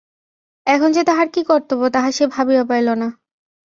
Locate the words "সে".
2.11-2.25